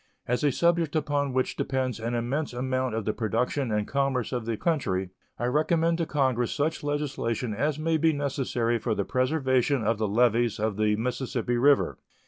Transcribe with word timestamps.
As 0.27 0.43
a 0.43 0.51
subject 0.51 0.95
upon 0.95 1.31
which 1.31 1.55
depends 1.55 1.99
an 1.99 2.15
immense 2.15 2.53
amount 2.53 2.95
of 2.95 3.05
the 3.05 3.13
production 3.13 3.71
and 3.71 3.87
commerce 3.87 4.31
of 4.31 4.47
the 4.47 4.57
country, 4.57 5.11
I 5.37 5.45
recommend 5.45 5.99
to 5.99 6.07
Congress 6.07 6.51
such 6.51 6.83
legislation 6.83 7.53
as 7.53 7.77
may 7.77 7.97
be 7.97 8.11
necessary 8.11 8.79
for 8.79 8.95
the 8.95 9.05
preservation 9.05 9.83
of 9.83 9.99
the 9.99 10.07
levees 10.07 10.59
of 10.59 10.77
the 10.77 10.95
Mississippi 10.95 11.55
River. 11.57 11.99